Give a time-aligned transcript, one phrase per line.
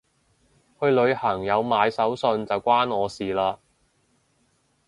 [0.79, 3.59] 去旅行有買手信就關我事嘞